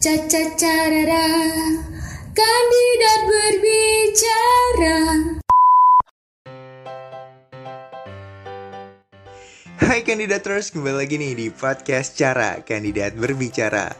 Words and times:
Caca 0.00 0.56
carara, 0.56 1.28
kandidat 2.32 3.20
berbicara. 3.28 4.96
Hai 9.76 10.00
kandidators, 10.00 10.72
kembali 10.72 11.04
lagi 11.04 11.20
nih 11.20 11.36
di 11.36 11.46
podcast 11.52 12.16
Cara 12.16 12.64
Kandidat 12.64 13.12
Berbicara 13.12 13.92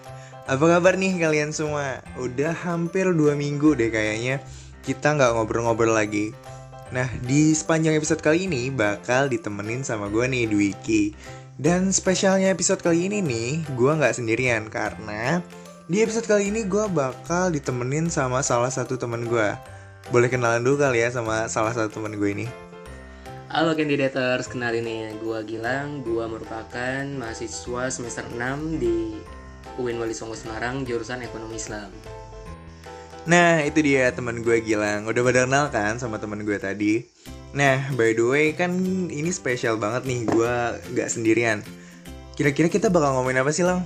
Apa 0.49 0.65
kabar 0.73 0.97
nih 0.97 1.21
kalian 1.21 1.53
semua? 1.53 2.01
Udah 2.17 2.57
hampir 2.57 3.05
dua 3.13 3.37
minggu 3.37 3.77
deh 3.77 3.93
kayaknya 3.93 4.41
kita 4.81 5.13
nggak 5.21 5.37
ngobrol-ngobrol 5.37 5.93
lagi 5.93 6.33
Nah 6.97 7.13
di 7.29 7.53
sepanjang 7.53 8.01
episode 8.01 8.25
kali 8.25 8.49
ini 8.49 8.73
bakal 8.73 9.29
ditemenin 9.29 9.85
sama 9.85 10.09
gue 10.09 10.25
nih 10.25 10.49
Dwiki 10.49 11.13
Dan 11.61 11.93
spesialnya 11.93 12.49
episode 12.49 12.81
kali 12.81 13.13
ini 13.13 13.21
nih, 13.21 13.69
gue 13.77 13.93
nggak 13.93 14.17
sendirian 14.17 14.73
Karena 14.73 15.45
di 15.91 16.07
episode 16.07 16.23
kali 16.23 16.55
ini 16.55 16.71
gue 16.71 16.87
bakal 16.95 17.51
ditemenin 17.51 18.07
sama 18.07 18.47
salah 18.47 18.71
satu 18.71 18.95
temen 18.95 19.27
gue 19.27 19.51
Boleh 20.15 20.31
kenalan 20.31 20.63
dulu 20.63 20.87
kali 20.87 21.03
ya 21.03 21.11
sama 21.11 21.51
salah 21.51 21.75
satu 21.75 21.99
temen 21.99 22.15
gue 22.15 22.31
ini? 22.31 22.47
Halo 23.51 23.75
kandidators, 23.75 24.47
kenalin 24.47 24.87
nih, 24.87 25.19
gue 25.19 25.39
Gilang, 25.51 26.07
gue 26.07 26.23
merupakan 26.31 27.03
mahasiswa 27.19 27.91
semester 27.91 28.23
6 28.23 28.79
di 28.79 29.19
UIN 29.83 29.99
Wali 29.99 30.15
Songo 30.15 30.39
Semarang, 30.39 30.87
jurusan 30.87 31.27
Ekonomi 31.27 31.59
Islam. 31.59 31.91
Nah 33.27 33.59
itu 33.67 33.83
dia 33.83 34.15
teman 34.15 34.47
gue 34.47 34.63
Gilang. 34.63 35.11
Udah 35.11 35.27
pada 35.27 35.43
kenal 35.43 35.75
kan 35.75 35.99
sama 35.99 36.23
teman 36.23 36.47
gue 36.47 36.55
tadi? 36.63 37.03
Nah 37.51 37.91
by 37.99 38.15
the 38.15 38.23
way 38.23 38.47
kan 38.55 38.79
ini 39.11 39.35
spesial 39.35 39.75
banget 39.75 40.07
nih 40.07 40.23
Gue 40.23 40.55
gak 40.95 41.11
sendirian. 41.11 41.67
Kira-kira 42.39 42.71
kita 42.71 42.95
bakal 42.95 43.19
ngomongin 43.19 43.43
apa 43.43 43.51
sih 43.51 43.67
Lang? 43.67 43.83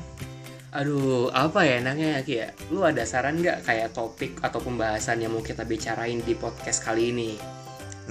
Aduh, 0.74 1.30
apa 1.30 1.62
ya 1.62 1.78
enaknya 1.78 2.19
ya 2.19 2.20
Ki 2.27 2.34
ya? 2.42 2.48
Lu 2.74 2.83
ada 2.83 3.06
saran 3.06 3.39
nggak 3.39 3.62
kayak 3.62 3.94
topik 3.94 4.42
atau 4.42 4.58
pembahasan 4.58 5.22
yang 5.22 5.30
mau 5.30 5.39
kita 5.39 5.62
bicarain 5.62 6.19
di 6.19 6.34
podcast 6.34 6.83
kali 6.83 7.14
ini? 7.14 7.39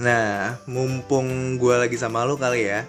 Nah 0.00 0.56
mumpung 0.64 1.60
gue 1.60 1.76
lagi 1.76 2.00
sama 2.00 2.24
lu 2.24 2.34
kali 2.34 2.66
ya 2.66 2.82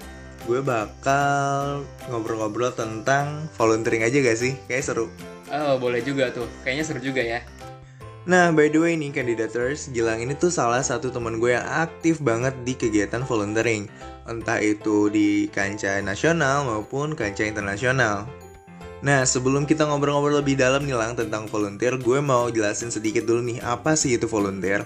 Gue 0.47 0.63
bakal 0.63 1.83
ngobrol-ngobrol 2.07 2.71
tentang 2.71 3.51
volunteering 3.59 4.07
aja 4.07 4.15
gak 4.23 4.39
sih? 4.39 4.55
Kayak 4.71 4.87
seru 4.87 5.11
Oh, 5.51 5.75
boleh 5.75 5.99
juga 6.01 6.31
tuh. 6.31 6.47
Kayaknya 6.63 6.83
seru 6.87 6.99
juga 7.03 7.21
ya. 7.21 7.43
Nah, 8.25 8.49
by 8.49 8.73
the 8.73 8.81
way 8.81 8.97
nih 8.97 9.13
kandidators, 9.13 9.93
Gilang 9.93 10.17
ini 10.17 10.33
tuh 10.33 10.49
salah 10.49 10.81
satu 10.81 11.13
teman 11.13 11.37
gue 11.37 11.53
yang 11.53 11.67
aktif 11.67 12.17
banget 12.23 12.57
di 12.65 12.73
kegiatan 12.73 13.21
volunteering. 13.21 13.85
Entah 14.25 14.57
itu 14.57 15.13
di 15.13 15.45
kancah 15.53 16.01
nasional 16.01 16.65
maupun 16.65 17.13
kancah 17.13 17.45
internasional. 17.45 18.25
Nah, 19.05 19.21
sebelum 19.21 19.69
kita 19.69 19.85
ngobrol-ngobrol 19.85 20.41
lebih 20.41 20.57
dalam 20.57 20.81
nih 20.81 20.97
Lang 20.97 21.13
tentang 21.13 21.45
volunteer, 21.45 22.01
gue 22.01 22.25
mau 22.25 22.49
jelasin 22.49 22.89
sedikit 22.89 23.29
dulu 23.29 23.45
nih 23.45 23.61
apa 23.61 23.93
sih 23.93 24.17
itu 24.17 24.25
volunteer. 24.25 24.81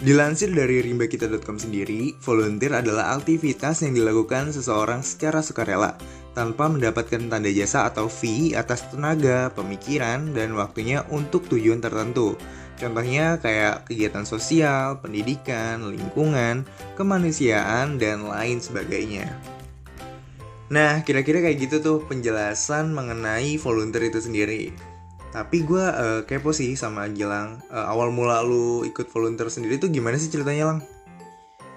Dilansir 0.00 0.48
dari 0.56 0.80
rimbakita.com 0.80 1.60
sendiri, 1.60 2.16
volunteer 2.24 2.80
adalah 2.80 3.12
aktivitas 3.12 3.84
yang 3.84 3.92
dilakukan 3.92 4.56
seseorang 4.56 5.04
secara 5.04 5.44
sukarela 5.44 6.00
tanpa 6.32 6.64
mendapatkan 6.66 7.28
tanda 7.28 7.52
jasa 7.52 7.84
atau 7.92 8.08
fee 8.08 8.56
atas 8.56 8.88
tenaga, 8.88 9.52
pemikiran, 9.52 10.32
dan 10.32 10.56
waktunya 10.56 11.04
untuk 11.12 11.44
tujuan 11.52 11.84
tertentu. 11.84 12.40
Contohnya 12.80 13.36
kayak 13.36 13.84
kegiatan 13.84 14.24
sosial, 14.24 14.98
pendidikan, 14.98 15.92
lingkungan, 15.92 16.64
kemanusiaan, 16.96 18.00
dan 18.00 18.24
lain 18.26 18.58
sebagainya. 18.64 19.28
Nah, 20.72 21.04
kira-kira 21.04 21.44
kayak 21.44 21.58
gitu 21.60 21.76
tuh 21.84 21.98
penjelasan 22.08 22.96
mengenai 22.96 23.60
volunteer 23.60 24.08
itu 24.08 24.20
sendiri. 24.20 24.72
Tapi 25.34 25.66
gue 25.66 25.82
uh, 25.82 26.22
kepo 26.24 26.54
sih 26.54 26.78
sama 26.78 27.10
Gilang. 27.10 27.60
Uh, 27.68 27.84
awal 27.90 28.14
mula 28.14 28.40
lu 28.40 28.86
ikut 28.86 29.10
volunteer 29.10 29.50
sendiri 29.50 29.76
tuh 29.76 29.90
gimana 29.90 30.14
sih 30.16 30.30
ceritanya, 30.30 30.72
Lang? 30.72 30.80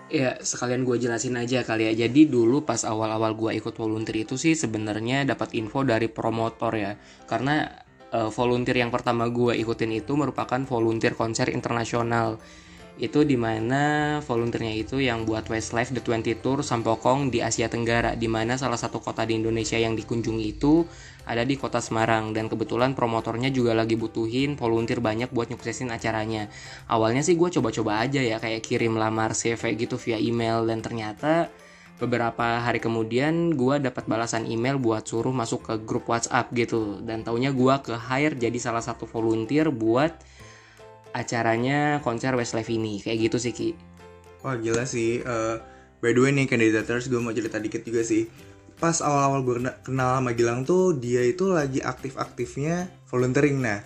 Ya, 0.07 0.39
sekalian 0.39 0.87
gue 0.87 0.95
jelasin 1.03 1.35
aja 1.35 1.67
kali 1.67 1.91
ya. 1.91 2.07
Jadi 2.07 2.31
dulu 2.31 2.63
pas 2.63 2.79
awal-awal 2.87 3.35
gue 3.35 3.51
ikut 3.59 3.75
volunteer 3.75 4.23
itu 4.23 4.39
sih 4.39 4.55
sebenarnya 4.55 5.27
dapat 5.27 5.51
info 5.57 5.83
dari 5.83 6.07
promotor 6.07 6.71
ya. 6.79 6.95
Karena 7.27 7.67
uh, 8.15 8.31
volunteer 8.31 8.79
yang 8.79 8.93
pertama 8.93 9.27
gue 9.27 9.57
ikutin 9.59 9.99
itu 9.99 10.15
merupakan 10.15 10.63
volunteer 10.63 11.11
konser 11.11 11.51
internasional. 11.51 12.39
Itu 12.97 13.21
di 13.21 13.37
mana 13.37 14.17
volunteernya 14.25 14.73
itu 14.73 14.97
yang 14.97 15.21
buat 15.21 15.45
Westlife 15.45 15.93
The 15.93 16.01
20 16.01 16.41
Tour 16.41 16.65
Sampokong 16.65 17.29
di 17.29 17.45
Asia 17.45 17.69
Tenggara. 17.69 18.17
Di 18.17 18.25
mana 18.25 18.57
salah 18.57 18.81
satu 18.81 18.97
kota 18.97 19.21
di 19.21 19.37
Indonesia 19.37 19.77
yang 19.77 19.93
dikunjungi 19.93 20.45
itu 20.49 20.81
ada 21.29 21.45
di 21.45 21.61
kota 21.61 21.77
Semarang 21.77 22.33
dan 22.33 22.49
kebetulan 22.49 22.97
promotornya 22.97 23.53
juga 23.53 23.77
lagi 23.77 23.93
butuhin 23.93 24.57
volunteer 24.57 24.97
banyak 24.97 25.29
buat 25.29 25.53
nyuksesin 25.53 25.93
acaranya. 25.93 26.49
Awalnya 26.89 27.21
sih 27.21 27.37
gue 27.37 27.53
coba-coba 27.53 28.01
aja 28.01 28.17
ya 28.17 28.41
kayak 28.41 28.65
kirim 28.65 28.97
lamar 28.97 29.37
CV 29.37 29.77
gitu 29.77 30.01
via 30.01 30.17
email 30.17 30.65
dan 30.65 30.81
ternyata 30.81 31.53
beberapa 32.01 32.61
hari 32.61 32.77
kemudian 32.77 33.57
gue 33.57 33.81
dapat 33.81 34.05
balasan 34.05 34.45
email 34.45 34.77
buat 34.77 35.05
suruh 35.05 35.33
masuk 35.33 35.65
ke 35.65 35.73
grup 35.81 36.05
WhatsApp 36.09 36.53
gitu 36.53 37.01
dan 37.01 37.25
taunya 37.25 37.49
gue 37.49 37.75
ke 37.81 37.93
hire 37.97 38.37
jadi 38.37 38.57
salah 38.61 38.85
satu 38.85 39.09
volunteer 39.09 39.73
buat 39.73 40.13
acaranya 41.17 41.97
konser 42.05 42.37
Westlife 42.37 42.69
ini 42.69 43.01
kayak 43.01 43.33
gitu 43.33 43.37
sih 43.41 43.53
Ki. 43.53 43.69
Wah 44.45 44.53
gila 44.61 44.85
sih. 44.85 45.25
Uh, 45.25 45.57
by 46.01 46.13
the 46.13 46.21
way 46.21 46.31
nih 46.33 46.45
kandidators 46.45 47.09
gue 47.09 47.17
mau 47.17 47.33
cerita 47.33 47.57
dikit 47.57 47.81
juga 47.81 48.05
sih 48.05 48.29
pas 48.77 49.01
awal-awal 49.01 49.41
gue 49.41 49.55
kenal 49.81 50.21
sama 50.21 50.31
Gilang 50.37 50.61
tuh 50.61 50.93
dia 50.93 51.25
itu 51.25 51.49
lagi 51.49 51.81
aktif-aktifnya 51.81 52.85
volunteering 53.09 53.57
nah 53.57 53.81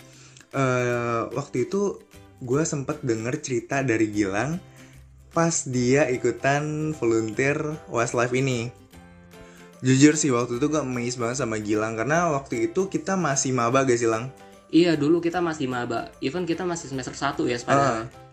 uh, 0.52 1.32
waktu 1.32 1.72
itu 1.72 2.04
gue 2.44 2.64
sempet 2.68 3.00
denger 3.00 3.40
cerita 3.40 3.80
dari 3.88 4.12
Gilang 4.12 4.60
pas 5.32 5.64
dia 5.64 6.12
ikutan 6.12 6.92
volunteer 6.92 7.80
Westlife 7.88 8.36
ini 8.36 8.68
jujur 9.80 10.20
sih 10.20 10.30
waktu 10.36 10.60
itu 10.60 10.68
gue 10.68 10.84
amazed 10.84 11.24
banget 11.24 11.40
sama 11.40 11.56
Gilang 11.64 11.96
karena 11.96 12.28
waktu 12.36 12.68
itu 12.68 12.92
kita 12.92 13.16
masih 13.16 13.56
maba 13.56 13.88
gak 13.88 13.96
sih 13.96 14.12
Lang? 14.12 14.28
Iya 14.72 14.96
dulu 14.96 15.20
kita 15.20 15.44
masih 15.44 15.68
maba, 15.68 16.16
even 16.24 16.48
kita 16.48 16.64
masih 16.64 16.88
semester 16.88 17.12
1 17.12 17.44
ya 17.44 17.60
sebenarnya. 17.60 18.08
Uh, 18.08 18.32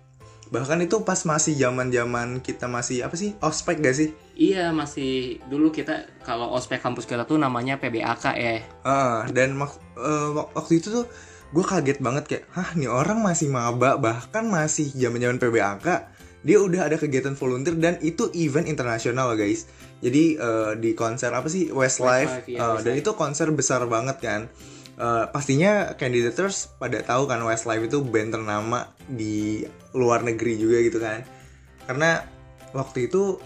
bahkan 0.48 0.78
itu 0.80 1.02
pas 1.04 1.18
masih 1.28 1.58
zaman 1.58 1.92
zaman 1.92 2.40
kita 2.40 2.70
masih 2.70 3.04
apa 3.04 3.18
sih 3.18 3.34
ospek 3.42 3.82
gak 3.82 3.96
sih? 3.98 4.14
Iya 4.38 4.70
masih 4.70 5.42
dulu 5.50 5.74
kita 5.74 6.08
kalau 6.22 6.54
ospek 6.54 6.78
kampus 6.78 7.04
kita 7.04 7.26
tuh 7.26 7.36
namanya 7.36 7.76
PBAK 7.76 8.24
ya 8.38 8.62
uh, 8.86 9.26
dan 9.28 9.58
uh, 9.58 10.30
waktu 10.56 10.80
itu 10.80 10.94
tuh 10.94 11.04
gue 11.52 11.64
kaget 11.64 11.98
banget 12.00 12.24
kayak 12.30 12.44
hah 12.54 12.70
nih 12.78 12.88
orang 12.88 13.20
masih 13.20 13.50
maba 13.50 13.98
bahkan 13.98 14.46
masih 14.46 14.88
zaman 14.94 15.20
zaman 15.20 15.36
PBAK 15.42 15.86
dia 16.46 16.58
udah 16.62 16.86
ada 16.86 16.96
kegiatan 16.96 17.34
volunteer 17.34 17.74
dan 17.74 17.98
itu 17.98 18.30
event 18.38 18.70
internasional 18.70 19.34
guys. 19.34 19.66
Jadi 19.98 20.38
uh, 20.38 20.78
di 20.78 20.94
konser 20.94 21.34
apa 21.34 21.50
sih 21.50 21.74
Westlife, 21.74 22.46
Westlife 22.46 22.54
ya, 22.54 22.58
uh, 22.62 22.66
Westlife. 22.78 22.84
dan 22.86 22.92
itu 22.94 23.10
konser 23.18 23.48
besar 23.50 23.82
banget 23.90 24.22
kan 24.22 24.40
Uh, 24.98 25.30
pastinya 25.30 25.94
candidators 25.94 26.74
pada 26.74 26.98
tahu 27.06 27.30
kan 27.30 27.38
Westlife 27.46 27.86
itu 27.86 28.02
band 28.02 28.34
ternama 28.34 28.90
di 29.06 29.62
luar 29.94 30.26
negeri 30.26 30.58
juga 30.58 30.82
gitu 30.82 30.98
kan. 30.98 31.22
Karena 31.86 32.26
waktu 32.74 33.06
itu 33.06 33.38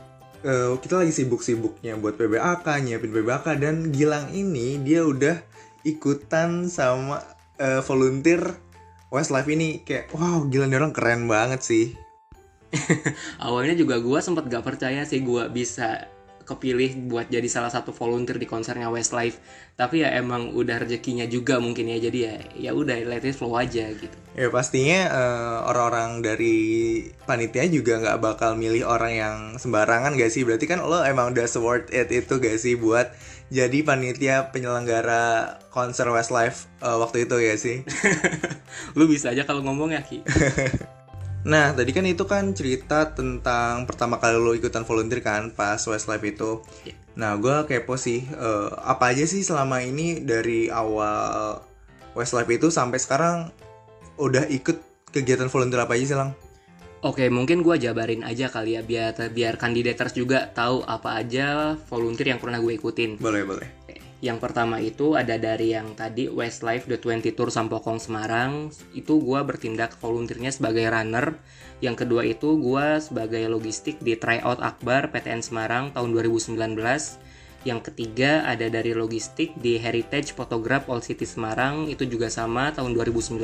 uh, 0.48 0.80
kita 0.80 1.04
lagi 1.04 1.12
sibuk-sibuknya 1.12 2.00
buat 2.00 2.16
PBAK 2.16 2.64
nyiapin 2.88 3.12
PBAK 3.12 3.46
dan 3.60 3.92
Gilang 3.92 4.32
ini 4.32 4.80
dia 4.80 5.04
udah 5.04 5.36
ikutan 5.84 6.72
sama 6.72 7.20
uh, 7.60 7.84
volunteer 7.84 8.56
Westlife 9.12 9.52
ini. 9.52 9.84
Kayak 9.84 10.08
wow 10.16 10.48
Gilang 10.48 10.72
orang 10.72 10.96
keren 10.96 11.28
banget 11.28 11.60
sih. 11.60 11.86
Awalnya 13.44 13.76
juga 13.76 14.00
gue 14.00 14.18
sempet 14.24 14.48
gak 14.48 14.64
percaya 14.64 15.04
sih 15.04 15.20
gue 15.20 15.44
bisa 15.52 16.08
kepilih 16.52 17.08
buat 17.08 17.32
jadi 17.32 17.48
salah 17.48 17.72
satu 17.72 17.96
volunteer 17.96 18.36
di 18.36 18.44
konsernya 18.44 18.92
Westlife. 18.92 19.40
Tapi 19.72 20.04
ya 20.04 20.12
emang 20.12 20.52
udah 20.52 20.84
rezekinya 20.84 21.24
juga 21.24 21.56
mungkin 21.56 21.88
ya 21.88 21.98
jadi 21.98 22.18
ya 22.20 22.34
ya 22.68 22.70
udah 22.76 22.96
let 23.08 23.24
it 23.24 23.32
flow 23.32 23.56
aja 23.56 23.88
gitu. 23.88 24.16
Ya 24.32 24.48
pastinya 24.48 25.00
uh, 25.12 25.58
orang-orang 25.72 26.24
dari 26.24 26.56
panitia 27.24 27.68
juga 27.68 28.00
nggak 28.00 28.20
bakal 28.20 28.56
milih 28.56 28.84
orang 28.84 29.12
yang 29.12 29.36
sembarangan 29.56 30.16
gak 30.16 30.32
sih? 30.32 30.44
Berarti 30.44 30.64
kan 30.68 30.80
lo 30.80 31.00
emang 31.04 31.32
udah 31.32 31.48
worth 31.60 31.92
it 31.92 32.08
itu 32.08 32.40
gak 32.40 32.56
sih 32.60 32.76
buat 32.76 33.12
jadi 33.52 33.84
panitia 33.84 34.48
penyelenggara 34.48 35.60
konser 35.68 36.08
Westlife 36.08 36.68
uh, 36.80 36.96
waktu 36.96 37.28
itu 37.28 37.36
ya 37.40 37.54
sih? 37.60 37.84
Lu 38.98 39.04
bisa 39.04 39.36
aja 39.36 39.44
kalau 39.44 39.60
ngomong 39.60 39.92
ya 39.92 40.00
Ki 40.00 40.24
Nah, 41.42 41.74
tadi 41.74 41.90
kan 41.90 42.06
itu 42.06 42.22
kan 42.22 42.54
cerita 42.54 43.10
tentang 43.10 43.82
pertama 43.82 44.22
kali 44.22 44.38
lo 44.38 44.54
ikutan 44.54 44.86
volunteer 44.86 45.18
kan 45.26 45.50
pas 45.50 45.82
Westlife 45.82 46.22
itu. 46.22 46.62
Yeah. 46.86 46.94
Nah, 47.18 47.34
gue 47.36 47.66
kepo 47.66 47.98
sih, 47.98 48.22
uh, 48.38 48.70
apa 48.86 49.10
aja 49.10 49.26
sih 49.26 49.42
selama 49.42 49.82
ini 49.82 50.22
dari 50.22 50.70
awal 50.70 51.58
Westlife 52.14 52.46
itu 52.46 52.70
sampai 52.70 53.02
sekarang 53.02 53.50
udah 54.22 54.46
ikut 54.48 54.78
kegiatan 55.10 55.50
volunteer 55.50 55.82
apa 55.82 55.98
aja 55.98 56.04
sih, 56.06 56.16
Lang? 56.16 56.30
Oke, 57.02 57.26
mungkin 57.26 57.66
gue 57.66 57.74
jabarin 57.82 58.22
aja 58.22 58.46
kali 58.46 58.78
ya 58.78 58.82
biar 58.86 59.18
biar 59.34 59.58
kandidators 59.58 60.14
juga 60.14 60.46
tahu 60.54 60.86
apa 60.86 61.18
aja 61.18 61.74
volunteer 61.90 62.30
yang 62.30 62.38
pernah 62.38 62.62
gue 62.62 62.78
ikutin. 62.78 63.18
Boleh, 63.18 63.42
boleh. 63.42 63.66
Yang 64.22 64.38
pertama 64.38 64.78
itu 64.78 65.18
ada 65.18 65.34
dari 65.34 65.74
yang 65.74 65.98
tadi 65.98 66.30
Westlife 66.30 66.86
The 66.86 66.94
20 66.94 67.34
Tour 67.34 67.50
Sampokong 67.50 67.98
Semarang. 67.98 68.70
Itu 68.94 69.18
gue 69.18 69.42
bertindak 69.42 69.98
volunteernya 69.98 70.54
sebagai 70.54 70.86
runner. 70.86 71.34
Yang 71.82 72.06
kedua 72.06 72.22
itu 72.22 72.54
gue 72.54 73.02
sebagai 73.02 73.42
logistik 73.50 73.98
di 73.98 74.14
Tryout 74.14 74.62
Akbar 74.62 75.10
PTN 75.10 75.42
Semarang 75.42 75.90
tahun 75.90 76.14
2019. 76.14 76.54
Yang 77.66 77.80
ketiga 77.90 78.46
ada 78.46 78.70
dari 78.70 78.94
logistik 78.94 79.58
di 79.58 79.82
Heritage 79.82 80.38
Photograph 80.38 80.86
All 80.86 81.02
City 81.02 81.26
Semarang. 81.26 81.90
Itu 81.90 82.06
juga 82.06 82.30
sama 82.30 82.70
tahun 82.70 82.94
2019 82.94 83.42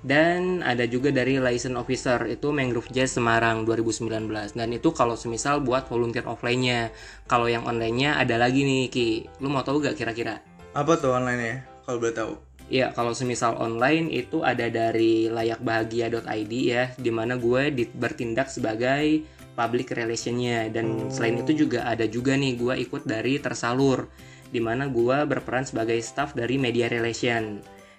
dan 0.00 0.64
ada 0.64 0.88
juga 0.88 1.12
dari 1.12 1.36
license 1.36 1.76
officer 1.76 2.24
itu 2.24 2.48
Mangrove 2.52 2.88
Jazz 2.88 3.20
Semarang 3.20 3.68
2019 3.68 4.08
dan 4.56 4.68
itu 4.72 4.88
kalau 4.96 5.12
semisal 5.16 5.60
buat 5.60 5.84
volunteer 5.92 6.24
offline-nya 6.24 6.88
kalau 7.28 7.48
yang 7.48 7.68
online-nya 7.68 8.16
ada 8.16 8.40
lagi 8.40 8.64
nih 8.64 8.88
Ki 8.88 9.08
lu 9.44 9.52
mau 9.52 9.60
tahu 9.60 9.84
gak 9.84 10.00
kira-kira 10.00 10.40
Apa 10.72 10.96
tuh 10.96 11.12
online 11.12 11.42
ya? 11.42 11.56
Kalau 11.82 11.98
boleh 11.98 12.14
tahu. 12.14 12.32
Iya, 12.70 12.94
kalau 12.94 13.10
semisal 13.10 13.58
online 13.58 14.14
itu 14.14 14.46
ada 14.46 14.70
dari 14.70 15.26
layakbahagia.id 15.26 16.52
ya, 16.54 16.94
di 16.94 17.10
mana 17.10 17.34
gue 17.34 17.74
di- 17.74 17.90
bertindak 17.90 18.46
sebagai 18.46 19.26
public 19.58 19.90
relationnya 19.90 20.70
dan 20.70 21.10
selain 21.10 21.42
itu 21.42 21.66
juga 21.66 21.82
ada 21.82 22.06
juga 22.06 22.38
nih 22.38 22.54
gue 22.54 22.74
ikut 22.86 23.02
dari 23.02 23.42
tersalur, 23.42 24.06
di 24.54 24.62
mana 24.62 24.86
gue 24.86 25.18
berperan 25.26 25.66
sebagai 25.66 25.98
staff 25.98 26.38
dari 26.38 26.62
media 26.62 26.86
relation. 26.86 27.58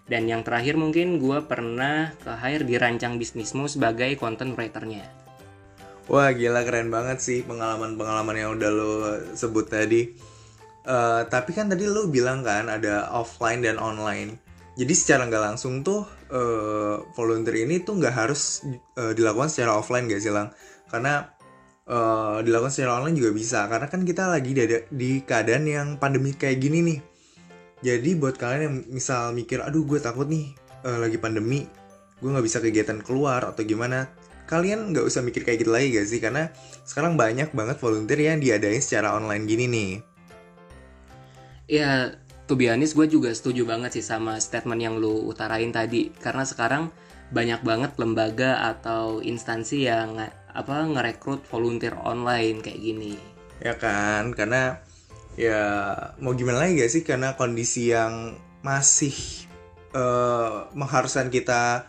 Dan 0.09 0.27
yang 0.27 0.41
terakhir 0.41 0.75
mungkin 0.75 1.21
gue 1.21 1.39
pernah 1.45 2.11
ke 2.19 2.31
hire 2.33 2.65
di 2.65 2.75
rancang 2.75 3.15
bisnismu 3.21 3.69
sebagai 3.69 4.17
content 4.17 4.57
writer-nya. 4.57 5.05
Wah 6.11 6.33
gila 6.35 6.67
keren 6.67 6.91
banget 6.91 7.23
sih 7.23 7.39
pengalaman-pengalaman 7.45 8.35
yang 8.35 8.49
udah 8.57 8.69
lo 8.73 8.91
sebut 9.37 9.71
tadi. 9.71 10.11
Eh, 10.81 11.21
tapi 11.29 11.53
kan 11.53 11.69
tadi 11.69 11.85
lo 11.85 12.09
bilang 12.09 12.41
kan 12.41 12.67
ada 12.67 13.07
offline 13.13 13.61
dan 13.61 13.77
online. 13.77 14.35
Jadi 14.75 14.93
secara 14.97 15.29
nggak 15.29 15.43
langsung 15.53 15.85
tuh 15.85 16.03
eh, 16.33 16.95
volunteer 17.13 17.69
ini 17.69 17.85
tuh 17.85 18.01
nggak 18.01 18.15
harus 18.17 18.65
eh, 18.97 19.13
dilakukan 19.13 19.47
secara 19.47 19.77
offline 19.77 20.09
gak 20.09 20.19
sih 20.19 20.33
lang? 20.33 20.49
Karena 20.89 21.31
eh, 21.85 22.37
dilakukan 22.43 22.73
secara 22.73 22.97
online 22.99 23.15
juga 23.15 23.31
bisa. 23.31 23.69
Karena 23.69 23.87
kan 23.87 24.01
kita 24.01 24.27
lagi 24.27 24.51
di, 24.57 24.65
di 24.89 25.11
keadaan 25.21 25.63
yang 25.69 25.87
pandemi 26.01 26.33
kayak 26.33 26.57
gini 26.59 26.79
nih. 26.81 26.99
Jadi 27.81 28.13
buat 28.13 28.37
kalian 28.37 28.61
yang 28.61 28.75
misal 28.93 29.33
mikir, 29.33 29.65
aduh 29.65 29.81
gue 29.85 29.97
takut 29.97 30.29
nih 30.29 30.53
eh, 30.85 30.99
lagi 31.01 31.17
pandemi, 31.17 31.65
gue 32.21 32.29
nggak 32.29 32.45
bisa 32.45 32.61
kegiatan 32.61 33.01
keluar 33.01 33.41
atau 33.41 33.65
gimana, 33.65 34.05
kalian 34.45 34.93
nggak 34.93 35.05
usah 35.07 35.25
mikir 35.25 35.41
kayak 35.41 35.65
gitu 35.65 35.73
lagi 35.73 35.97
gak 35.97 36.05
sih? 36.05 36.21
Karena 36.21 36.53
sekarang 36.85 37.17
banyak 37.17 37.49
banget 37.57 37.81
volunteer 37.81 38.21
yang 38.21 38.37
diadain 38.37 38.83
secara 38.83 39.17
online 39.17 39.49
gini 39.49 39.65
nih. 39.65 39.91
Ya, 41.71 42.19
to 42.45 42.59
be 42.59 42.67
honest, 42.67 42.93
gue 42.93 43.07
juga 43.07 43.31
setuju 43.31 43.63
banget 43.63 43.95
sih 43.95 44.05
sama 44.05 44.37
statement 44.37 44.83
yang 44.83 44.99
lu 44.99 45.23
utarain 45.23 45.71
tadi. 45.71 46.11
Karena 46.19 46.43
sekarang 46.43 46.91
banyak 47.31 47.63
banget 47.63 47.95
lembaga 47.95 48.59
atau 48.75 49.23
instansi 49.23 49.87
yang 49.87 50.19
apa 50.51 50.75
ngerekrut 50.83 51.47
volunteer 51.47 51.95
online 51.95 52.59
kayak 52.59 52.77
gini. 52.83 53.15
Ya 53.63 53.79
kan? 53.79 54.35
Karena 54.35 54.83
ya 55.39 55.61
mau 56.19 56.33
gimana 56.33 56.65
lagi 56.65 56.79
gak 56.79 56.91
sih? 56.91 57.03
Karena 57.03 57.35
kondisi 57.35 57.91
yang 57.91 58.35
masih 58.61 59.13
eh, 59.93 60.57
mengharuskan 60.73 61.27
kita 61.27 61.85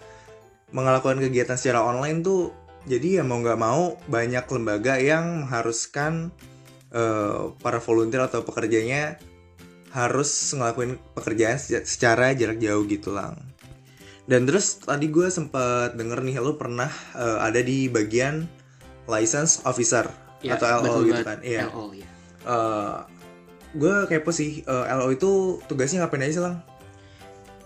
melakukan 0.73 1.21
kegiatan 1.21 1.61
secara 1.61 1.85
online 1.85 2.25
tuh 2.25 2.49
jadi 2.89 3.21
ya 3.21 3.23
mau 3.23 3.39
nggak 3.39 3.61
mau 3.61 4.01
banyak 4.09 4.43
lembaga 4.49 4.97
yang 4.99 5.45
mengharuskan 5.47 6.33
eh, 6.91 7.43
para 7.61 7.79
volunteer 7.79 8.25
atau 8.27 8.43
pekerjanya 8.43 9.21
harus 9.93 10.33
ngelakuin 10.57 10.97
pekerjaan 11.13 11.61
se- 11.61 11.85
secara 11.85 12.33
jarak 12.33 12.57
jauh 12.59 12.83
gitu 12.89 13.13
lang. 13.13 13.37
Dan 14.25 14.49
terus 14.49 14.81
tadi 14.81 15.13
gue 15.13 15.29
sempet 15.29 15.93
denger 15.99 16.25
nih 16.25 16.41
lo 16.41 16.57
pernah 16.57 16.89
eh, 17.15 17.39
ada 17.39 17.61
di 17.61 17.87
bagian 17.93 18.49
license 19.07 19.61
officer 19.69 20.09
Ya, 20.43 20.59
atau 20.59 20.83
LO 20.83 21.07
gitu 21.07 21.23
kan. 21.23 21.39
Iya. 21.45 21.71
LO 21.71 21.95
ya. 21.95 22.09
Gue 23.73 23.95
kepo 24.09 24.31
sih 24.31 24.65
eh, 24.65 24.85
LO 24.93 25.09
itu 25.13 25.61
tugasnya 25.69 26.05
ngapain 26.05 26.25
aja 26.25 26.35
sih 26.35 26.45
lang? 26.45 26.57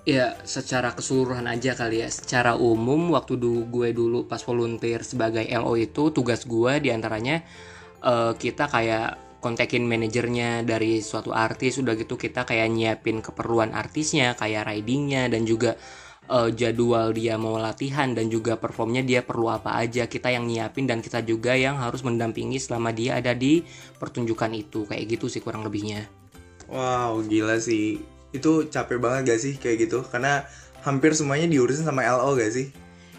Ya, 0.07 0.39
secara 0.47 0.95
keseluruhan 0.95 1.51
aja 1.51 1.75
kali 1.75 2.07
ya. 2.07 2.09
Secara 2.09 2.55
umum 2.55 3.11
waktu 3.11 3.35
du 3.35 3.67
gue 3.67 3.91
dulu 3.91 4.31
pas 4.31 4.39
volunteer 4.39 5.03
sebagai 5.03 5.43
LO 5.51 5.75
itu 5.75 6.15
tugas 6.15 6.47
gue 6.47 6.73
di 6.79 6.95
antaranya 6.95 7.43
eh, 8.03 8.33
kita 8.39 8.71
kayak 8.71 9.27
kontakin 9.43 9.87
manajernya 9.87 10.67
dari 10.67 10.99
suatu 10.99 11.31
artis 11.31 11.79
udah 11.79 11.95
gitu 11.95 12.19
kita 12.19 12.43
kayak 12.43 12.67
nyiapin 12.73 13.23
keperluan 13.23 13.71
artisnya 13.77 14.35
kayak 14.35 14.67
ridingnya 14.67 15.31
dan 15.31 15.47
juga 15.47 15.79
eh, 16.27 16.51
jadwal 16.55 17.15
dia 17.15 17.39
mau 17.39 17.59
latihan 17.59 18.13
dan 18.13 18.31
juga 18.31 18.59
performnya 18.59 19.03
dia 19.03 19.23
perlu 19.23 19.51
apa 19.51 19.79
aja 19.79 20.07
kita 20.07 20.31
yang 20.31 20.47
nyiapin 20.47 20.87
dan 20.87 21.03
kita 21.03 21.23
juga 21.23 21.55
yang 21.55 21.79
harus 21.79 22.03
mendampingi 22.03 22.59
selama 22.59 22.91
dia 22.91 23.19
ada 23.19 23.33
di 23.33 23.63
pertunjukan 23.99 24.53
itu 24.55 24.87
kayak 24.87 25.19
gitu 25.19 25.27
sih 25.31 25.41
kurang 25.41 25.63
lebihnya. 25.63 26.07
Wow 26.67 27.23
gila 27.27 27.63
sih 27.63 28.03
itu 28.35 28.69
capek 28.69 28.99
banget 28.99 29.33
gak 29.33 29.41
sih 29.41 29.55
kayak 29.57 29.89
gitu 29.89 30.05
karena 30.07 30.45
hampir 30.85 31.15
semuanya 31.17 31.51
diurusin 31.51 31.87
sama 31.87 32.07
LO 32.07 32.37
gak 32.37 32.53
sih? 32.53 32.69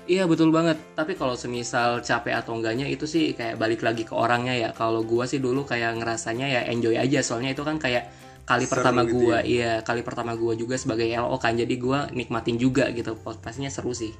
Iya 0.07 0.23
betul 0.23 0.55
banget. 0.55 0.79
Tapi 0.95 1.19
kalau 1.19 1.35
semisal 1.35 1.99
capek 1.99 2.39
atau 2.39 2.55
enggaknya 2.55 2.87
itu 2.87 3.03
sih 3.03 3.35
kayak 3.35 3.59
balik 3.59 3.83
lagi 3.83 4.07
ke 4.07 4.15
orangnya 4.15 4.55
ya. 4.55 4.69
Kalau 4.71 5.03
gua 5.03 5.27
sih 5.27 5.43
dulu 5.43 5.67
kayak 5.67 5.99
ngerasanya 5.99 6.47
ya 6.47 6.61
enjoy 6.71 6.95
aja. 6.95 7.19
Soalnya 7.19 7.51
itu 7.51 7.67
kan 7.67 7.75
kayak 7.75 8.07
kali 8.47 8.63
Seru 8.63 8.79
pertama 8.79 9.03
gitu 9.03 9.27
gua, 9.27 9.43
iya 9.43 9.83
kali 9.83 10.01
pertama 10.07 10.31
gua 10.39 10.55
juga 10.55 10.79
sebagai 10.79 11.05
LO 11.11 11.35
kan. 11.37 11.59
Jadi 11.59 11.75
gua 11.75 12.07
nikmatin 12.15 12.55
juga 12.55 12.87
gitu. 12.95 13.19
Pastinya 13.19 13.67
seru 13.67 13.91
sih. 13.91 14.15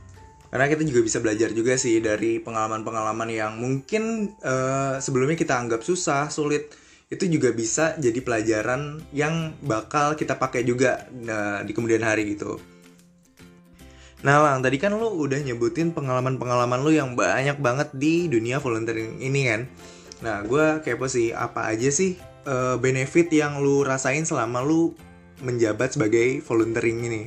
Karena 0.52 0.68
kita 0.68 0.84
juga 0.84 1.02
bisa 1.04 1.24
belajar 1.24 1.52
juga 1.56 1.76
sih 1.80 2.00
dari 2.04 2.44
pengalaman-pengalaman 2.44 3.32
yang 3.32 3.56
mungkin 3.56 4.36
eh, 4.44 4.96
sebelumnya 5.00 5.40
kita 5.40 5.56
anggap 5.56 5.82
susah, 5.84 6.28
sulit 6.28 6.76
itu 7.08 7.24
juga 7.32 7.56
bisa 7.56 7.96
jadi 7.96 8.20
pelajaran 8.20 9.00
yang 9.16 9.56
bakal 9.64 10.20
kita 10.20 10.36
pakai 10.36 10.68
juga 10.68 11.08
nah, 11.16 11.64
di 11.64 11.72
kemudian 11.72 12.04
hari 12.04 12.28
gitu. 12.36 12.60
Nah 14.28 14.44
Lang, 14.44 14.60
tadi 14.60 14.76
kan 14.76 14.92
lu 14.92 15.08
udah 15.24 15.40
nyebutin 15.40 15.96
pengalaman-pengalaman 15.96 16.84
lu 16.84 16.92
yang 16.92 17.16
banyak 17.16 17.64
banget 17.64 17.96
di 17.96 18.28
dunia 18.28 18.60
volunteering 18.60 19.24
ini 19.24 19.42
kan. 19.48 19.62
Nah 20.20 20.44
gue 20.44 20.84
kepo 20.84 21.08
sih, 21.08 21.32
apa 21.32 21.72
aja 21.72 21.88
sih 21.88 22.20
eh, 22.48 22.76
benefit 22.80 23.28
yang 23.36 23.60
lu 23.60 23.84
rasain 23.84 24.24
selama 24.24 24.64
lu 24.64 24.96
menjabat 25.44 26.00
sebagai 26.00 26.42
volunteering 26.48 27.04
ini? 27.04 27.24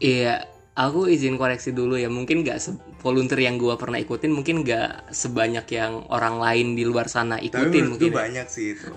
Iya, 0.00 0.48
aku 0.80 1.10
izin 1.12 1.36
koreksi 1.36 1.76
dulu 1.76 2.00
ya. 2.00 2.08
Mungkin 2.08 2.40
nggak 2.40 2.58
volunteer 3.04 3.44
yang 3.44 3.60
gua 3.60 3.76
pernah 3.76 4.00
ikutin 4.00 4.32
mungkin 4.32 4.64
nggak 4.64 5.12
sebanyak 5.12 5.66
yang 5.72 6.04
orang 6.08 6.40
lain 6.40 6.72
di 6.76 6.84
luar 6.88 7.08
sana 7.12 7.36
Tapi 7.36 7.52
ikutin 7.52 7.84
menurut 7.84 7.90
mungkin. 7.96 8.08
gue 8.08 8.16
ya. 8.16 8.20
banyak 8.24 8.46
sih 8.48 8.66
itu. 8.76 8.88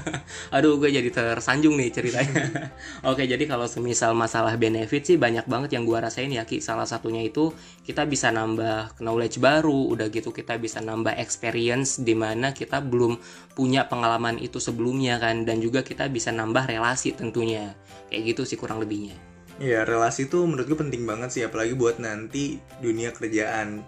Aduh, 0.56 0.78
gue 0.82 0.90
jadi 0.90 1.10
tersanjung 1.10 1.78
nih 1.78 1.90
ceritanya. 1.94 2.42
Oke, 3.10 3.26
jadi 3.26 3.44
kalau 3.46 3.70
semisal 3.70 4.14
masalah 4.18 4.58
benefit 4.58 5.06
sih 5.06 5.16
banyak 5.16 5.46
banget 5.46 5.78
yang 5.78 5.86
gua 5.86 6.02
rasain 6.10 6.30
ya, 6.30 6.42
Ki. 6.42 6.58
Salah 6.58 6.86
satunya 6.86 7.22
itu 7.22 7.54
kita 7.86 8.02
bisa 8.04 8.34
nambah 8.34 8.98
knowledge 8.98 9.38
baru, 9.38 9.94
udah 9.94 10.10
gitu 10.10 10.34
kita 10.34 10.58
bisa 10.58 10.82
nambah 10.82 11.14
experience 11.16 12.02
di 12.02 12.18
mana 12.18 12.50
kita 12.50 12.82
belum 12.82 13.18
punya 13.54 13.86
pengalaman 13.86 14.38
itu 14.42 14.58
sebelumnya 14.58 15.18
kan 15.22 15.46
dan 15.46 15.62
juga 15.62 15.86
kita 15.86 16.10
bisa 16.10 16.34
nambah 16.34 16.66
relasi 16.66 17.14
tentunya. 17.14 17.74
Kayak 18.08 18.34
gitu 18.34 18.42
sih 18.48 18.58
kurang 18.58 18.80
lebihnya. 18.82 19.37
Iya, 19.58 19.82
relasi 19.82 20.30
itu 20.30 20.38
menurut 20.46 20.70
gue 20.70 20.78
penting 20.78 21.02
banget 21.02 21.34
sih, 21.34 21.42
apalagi 21.42 21.74
buat 21.74 21.98
nanti 21.98 22.62
dunia 22.78 23.10
kerjaan. 23.10 23.82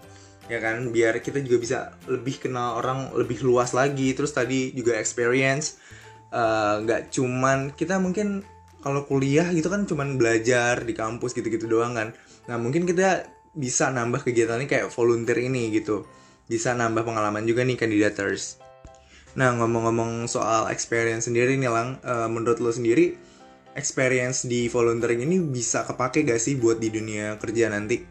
Ya 0.51 0.59
kan, 0.59 0.91
biar 0.91 1.23
kita 1.23 1.39
juga 1.39 1.57
bisa 1.63 1.77
lebih 2.11 2.43
kenal 2.43 2.75
orang 2.75 3.15
lebih 3.15 3.39
luas 3.39 3.71
lagi. 3.71 4.11
Terus 4.11 4.35
tadi 4.35 4.75
juga 4.75 4.99
experience, 4.99 5.79
eh, 6.35 6.75
nggak 6.83 7.15
cuman 7.15 7.71
kita 7.71 8.03
mungkin 8.03 8.43
kalau 8.83 9.05
kuliah 9.07 9.47
gitu 9.53 9.69
kan 9.71 9.85
cuman 9.87 10.17
belajar 10.19 10.83
di 10.83 10.91
kampus 10.91 11.31
gitu-gitu 11.37 11.71
doang 11.71 11.95
kan. 11.95 12.11
Nah 12.51 12.57
mungkin 12.59 12.83
kita 12.83 13.29
bisa 13.55 13.93
nambah 13.93 14.27
kegiatannya 14.27 14.67
kayak 14.67 14.91
volunteer 14.91 15.39
ini 15.39 15.71
gitu. 15.71 16.03
Bisa 16.51 16.75
nambah 16.75 17.07
pengalaman 17.07 17.47
juga 17.47 17.63
nih 17.63 17.79
kandidaters. 17.79 18.59
Nah 19.39 19.55
ngomong-ngomong 19.55 20.27
soal 20.27 20.67
experience 20.67 21.31
sendiri 21.31 21.55
nih 21.55 21.71
Lang, 21.71 21.89
eh, 22.03 22.27
menurut 22.27 22.59
lo 22.59 22.75
sendiri 22.75 23.30
experience 23.75 24.47
di 24.47 24.67
volunteering 24.67 25.23
ini 25.23 25.39
bisa 25.39 25.87
kepake 25.87 26.27
gak 26.27 26.41
sih 26.41 26.59
buat 26.59 26.77
di 26.79 26.91
dunia 26.91 27.39
kerja 27.39 27.71
nanti? 27.71 28.03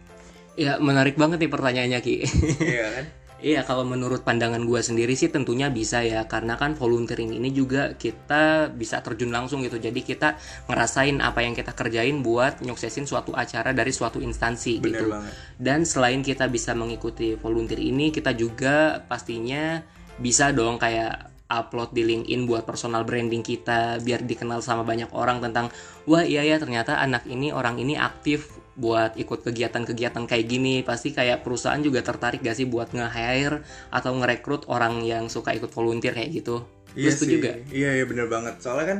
Ya, 0.59 0.77
menarik 0.77 1.17
banget 1.17 1.41
nih 1.41 1.53
pertanyaannya, 1.53 2.01
Ki. 2.03 2.17
Iya 2.75 2.87
kan? 2.93 3.07
Iya, 3.41 3.65
kalau 3.65 3.89
menurut 3.89 4.21
pandangan 4.21 4.61
gue 4.69 4.81
sendiri 4.85 5.17
sih 5.17 5.33
tentunya 5.33 5.73
bisa 5.73 6.05
ya, 6.05 6.29
karena 6.29 6.61
kan 6.61 6.77
volunteering 6.77 7.33
ini 7.33 7.49
juga 7.57 7.97
kita 7.97 8.69
bisa 8.69 9.01
terjun 9.01 9.33
langsung 9.33 9.65
gitu. 9.65 9.81
Jadi 9.81 10.05
kita 10.05 10.37
ngerasain 10.69 11.25
apa 11.25 11.41
yang 11.41 11.57
kita 11.57 11.73
kerjain 11.73 12.21
buat 12.21 12.61
nyuksesin 12.61 13.09
suatu 13.09 13.33
acara 13.33 13.73
dari 13.73 13.97
suatu 13.97 14.21
instansi 14.21 14.85
Bener 14.85 14.93
gitu. 14.93 15.07
banget. 15.09 15.33
Dan 15.57 15.89
selain 15.89 16.21
kita 16.21 16.53
bisa 16.53 16.77
mengikuti 16.77 17.33
volunteer 17.41 17.81
ini, 17.81 18.13
kita 18.13 18.37
juga 18.37 19.01
pastinya 19.09 19.81
bisa 20.21 20.53
dong 20.53 20.77
kayak 20.77 21.30
upload 21.51 21.91
di 21.91 22.07
LinkedIn 22.07 22.47
buat 22.47 22.63
personal 22.63 23.03
branding 23.03 23.43
kita 23.43 23.99
biar 24.01 24.23
dikenal 24.23 24.63
sama 24.63 24.87
banyak 24.87 25.11
orang 25.11 25.43
tentang 25.43 25.69
wah 26.07 26.23
iya 26.23 26.47
ya 26.47 26.63
ternyata 26.63 27.03
anak 27.03 27.27
ini 27.27 27.51
orang 27.51 27.77
ini 27.83 27.99
aktif 27.99 28.55
buat 28.79 29.19
ikut 29.19 29.45
kegiatan-kegiatan 29.45 30.25
kayak 30.25 30.47
gini 30.49 30.81
pasti 30.81 31.13
kayak 31.13 31.45
perusahaan 31.45 31.83
juga 31.83 32.01
tertarik 32.01 32.41
gak 32.41 32.57
sih 32.57 32.65
buat 32.65 32.95
nge-hire 32.97 33.61
atau 33.93 34.17
ngerekrut 34.17 34.71
orang 34.73 35.05
yang 35.05 35.29
suka 35.29 35.53
ikut 35.53 35.69
volunteer 35.75 36.17
kayak 36.17 36.33
gitu 36.33 36.65
Iya 36.97 37.11
setuju 37.15 37.35
sih. 37.39 37.45
gak? 37.45 37.57
Iya 37.71 37.91
iya 38.03 38.05
bener 38.07 38.27
banget. 38.27 38.59
Soalnya 38.59 38.87
kan 38.87 38.99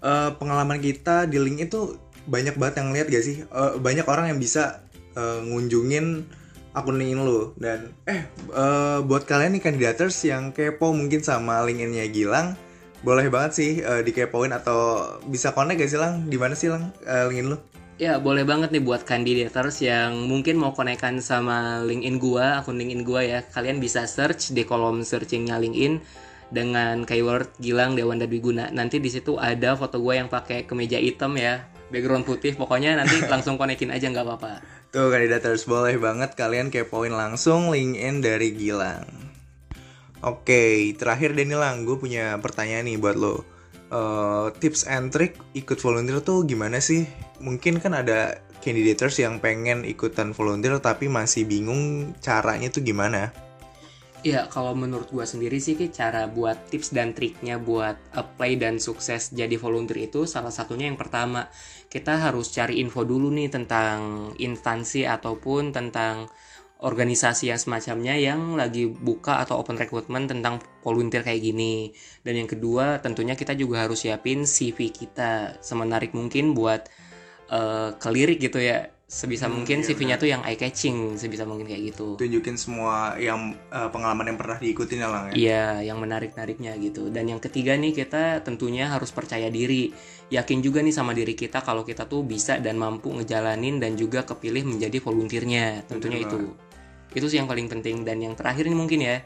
eh, 0.00 0.30
pengalaman 0.40 0.78
kita 0.80 1.28
di 1.28 1.36
link 1.36 1.68
itu 1.68 2.00
banyak 2.24 2.56
banget 2.56 2.80
yang 2.80 2.88
lihat 2.96 3.06
gak 3.12 3.24
sih? 3.24 3.44
Eh, 3.44 3.72
banyak 3.76 4.06
orang 4.08 4.32
yang 4.32 4.38
bisa 4.40 4.84
eh, 5.16 5.40
ngunjungin 5.44 6.24
akun 6.76 7.00
LinkedIn 7.00 7.24
lu 7.24 7.56
dan 7.56 7.96
eh 8.04 8.28
eh, 8.52 8.98
buat 9.00 9.24
kalian 9.24 9.56
nih 9.56 9.64
kandidaters 9.64 10.20
yang 10.28 10.52
kepo 10.52 10.92
mungkin 10.92 11.24
sama 11.24 11.64
LinkedIn-nya 11.64 12.12
Gilang 12.12 12.52
boleh 13.00 13.32
banget 13.32 13.52
sih 13.56 13.70
eh, 13.80 14.04
dikepoin 14.04 14.52
atau 14.52 15.08
bisa 15.24 15.56
connect 15.56 15.80
gak 15.80 15.90
sih 15.90 16.00
Lang? 16.00 16.28
Di 16.28 16.36
mana 16.36 16.52
sih 16.52 16.68
Lang 16.68 16.92
eh, 17.08 17.24
LinkedIn 17.32 17.48
lu? 17.48 17.58
Ya 17.96 18.20
boleh 18.20 18.44
banget 18.44 18.76
nih 18.76 18.84
buat 18.84 19.08
kandidators 19.08 19.80
yang 19.80 20.28
mungkin 20.28 20.60
mau 20.60 20.76
konekkan 20.76 21.16
sama 21.24 21.80
LinkedIn 21.80 22.20
gua, 22.20 22.60
akun 22.60 22.76
LinkedIn 22.76 23.08
gua 23.08 23.24
ya. 23.24 23.40
Kalian 23.40 23.80
bisa 23.80 24.04
search 24.04 24.52
di 24.52 24.68
kolom 24.68 25.00
searchingnya 25.00 25.56
LinkedIn 25.56 26.04
dengan 26.52 27.08
keyword 27.08 27.56
Gilang 27.56 27.96
Dewanda 27.96 28.28
Dwiguna. 28.28 28.68
Nanti 28.68 29.00
di 29.00 29.08
situ 29.08 29.40
ada 29.40 29.80
foto 29.80 29.96
gua 29.96 30.20
yang 30.20 30.28
pakai 30.28 30.68
kemeja 30.68 31.00
hitam 31.00 31.40
ya, 31.40 31.64
background 31.88 32.28
putih. 32.28 32.52
Pokoknya 32.52 33.00
nanti 33.00 33.16
langsung 33.32 33.56
konekin 33.56 33.88
aja 33.88 34.12
nggak 34.12 34.28
apa-apa. 34.28 34.75
Tuh 34.96 35.12
kandidaters 35.12 35.68
boleh 35.68 36.00
banget 36.00 36.32
kalian 36.40 36.72
kepoin 36.72 37.12
langsung 37.12 37.68
LinkedIn 37.68 38.24
dari 38.24 38.48
Gilang. 38.56 39.04
Oke, 40.24 40.88
terakhir 40.96 41.36
Dani 41.36 41.52
Lang, 41.52 41.84
gue 41.84 42.00
punya 42.00 42.40
pertanyaan 42.40 42.88
nih 42.88 42.96
buat 42.96 43.12
lo. 43.12 43.44
Eh, 43.92 44.46
tips 44.56 44.88
and 44.88 45.12
trick 45.12 45.36
ikut 45.52 45.76
volunteer 45.84 46.24
tuh 46.24 46.48
gimana 46.48 46.80
sih? 46.80 47.04
Mungkin 47.44 47.76
kan 47.76 47.92
ada 47.92 48.40
candidators 48.64 49.20
yang 49.20 49.36
pengen 49.36 49.84
ikutan 49.84 50.32
volunteer 50.32 50.80
tapi 50.80 51.12
masih 51.12 51.44
bingung 51.44 52.16
caranya 52.24 52.72
tuh 52.72 52.80
gimana? 52.80 53.36
Ya 54.26 54.50
kalau 54.50 54.74
menurut 54.74 55.06
gua 55.14 55.22
sendiri 55.22 55.62
sih 55.62 55.78
cara 55.94 56.26
buat 56.26 56.58
tips 56.66 56.90
dan 56.90 57.14
triknya 57.14 57.62
buat 57.62 57.94
apply 58.10 58.58
dan 58.58 58.74
sukses 58.82 59.30
jadi 59.30 59.54
volunteer 59.54 60.10
itu 60.10 60.26
salah 60.26 60.50
satunya 60.50 60.90
yang 60.90 60.98
pertama 60.98 61.46
kita 61.86 62.18
harus 62.18 62.50
cari 62.50 62.82
info 62.82 63.06
dulu 63.06 63.30
nih 63.30 63.54
tentang 63.54 64.32
instansi 64.42 65.06
ataupun 65.06 65.70
tentang 65.70 66.26
organisasi 66.82 67.54
yang 67.54 67.60
semacamnya 67.62 68.18
yang 68.18 68.58
lagi 68.58 68.90
buka 68.90 69.40
atau 69.46 69.62
open 69.62 69.78
recruitment 69.78 70.26
tentang 70.28 70.58
volunteer 70.84 71.22
kayak 71.24 71.40
gini. 71.40 71.94
Dan 72.20 72.34
yang 72.44 72.50
kedua 72.50 72.98
tentunya 73.00 73.38
kita 73.38 73.54
juga 73.56 73.86
harus 73.86 74.04
siapin 74.04 74.44
CV 74.44 74.90
kita 74.92 75.62
semenarik 75.62 76.12
mungkin 76.12 76.52
buat 76.52 76.84
eh, 77.54 77.90
kelirik 78.02 78.42
gitu 78.42 78.58
ya. 78.60 78.95
Sebisa 79.06 79.46
Hmm, 79.46 79.62
mungkin 79.62 79.86
iya 79.86 79.86
CV-nya 79.86 80.16
tuh 80.18 80.26
yang 80.26 80.42
eye 80.42 80.58
catching 80.58 81.14
sebisa 81.14 81.46
mungkin 81.46 81.70
kayak 81.70 81.94
gitu. 81.94 82.18
Tunjukin 82.18 82.58
semua 82.58 83.14
yang 83.14 83.54
eh, 83.70 83.86
pengalaman 83.94 84.34
yang 84.34 84.34
pernah 84.34 84.58
diikutin 84.58 84.98
ya 84.98 85.06
Lang 85.06 85.24
ya? 85.30 85.34
Iya, 85.38 85.94
yang 85.94 86.02
menarik-nariknya 86.02 86.74
gitu. 86.82 87.06
Dan 87.14 87.30
yang 87.30 87.38
ketiga 87.38 87.78
nih 87.78 87.94
kita 87.94 88.42
tentunya 88.42 88.90
harus 88.90 89.14
percaya 89.14 89.46
diri. 89.46 89.94
Yakin 90.34 90.58
juga 90.58 90.82
nih 90.82 90.90
sama 90.90 91.14
diri 91.14 91.38
kita 91.38 91.62
kalau 91.62 91.86
kita 91.86 92.10
tuh 92.10 92.26
bisa 92.26 92.58
dan 92.58 92.82
mampu 92.82 93.14
ngejalanin 93.14 93.78
dan 93.78 93.94
juga 93.94 94.26
kepilih 94.26 94.66
menjadi 94.66 94.98
volunteernya. 94.98 95.86
Tentunya 95.86 96.26
Betul 96.26 96.26
itu. 96.26 96.38
Itu 97.14 97.26
sih 97.30 97.38
yang 97.38 97.46
paling 97.46 97.70
penting 97.70 98.02
dan 98.02 98.18
yang 98.18 98.34
terakhir 98.34 98.66
nih 98.66 98.74
mungkin 98.74 99.06
ya. 99.06 99.22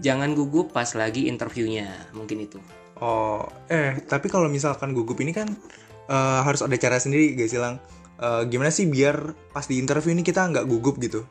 Jangan 0.00 0.32
gugup 0.32 0.72
pas 0.72 0.88
lagi 0.96 1.28
interviewnya. 1.28 1.92
Mungkin 2.16 2.40
itu. 2.40 2.56
Oh, 3.04 3.44
eh 3.68 4.00
tapi 4.08 4.32
kalau 4.32 4.48
misalkan 4.48 4.96
gugup 4.96 5.20
ini 5.20 5.36
kan 5.36 5.52
eh, 6.08 6.40
harus 6.40 6.64
ada 6.64 6.72
cara 6.80 6.96
sendiri 6.96 7.36
guys 7.36 7.52
Lang. 7.52 7.76
Eh, 8.14 8.42
gimana 8.46 8.70
sih 8.70 8.86
biar 8.86 9.34
pas 9.50 9.66
di 9.66 9.82
interview 9.82 10.14
ini 10.14 10.22
kita 10.22 10.46
nggak 10.46 10.66
gugup 10.70 11.02
gitu? 11.02 11.26